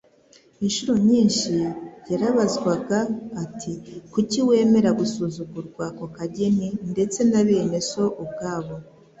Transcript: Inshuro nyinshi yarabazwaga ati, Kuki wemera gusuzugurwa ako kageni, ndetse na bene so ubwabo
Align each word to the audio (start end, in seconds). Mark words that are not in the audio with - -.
Inshuro 0.65 0.93
nyinshi 1.07 1.51
yarabazwaga 2.11 2.99
ati, 3.43 3.73
Kuki 4.11 4.37
wemera 4.47 4.89
gusuzugurwa 4.99 5.83
ako 5.91 6.05
kageni, 6.15 6.67
ndetse 6.91 7.19
na 7.29 7.41
bene 7.47 7.79
so 7.91 8.03
ubwabo 8.23 8.75